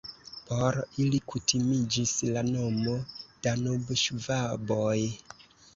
Por 0.45 0.77
ili 1.03 1.19
kutimiĝis 1.33 2.15
la 2.31 2.45
nomo 2.49 2.99
"Danubŝvaboj". 3.45 5.01